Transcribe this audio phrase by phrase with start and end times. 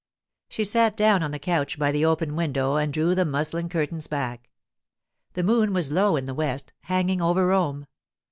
[0.49, 4.07] She sat down on the couch by the open window and drew the muslin curtains
[4.07, 4.49] back.
[5.33, 7.85] The moon was low in the west, hanging over Rome.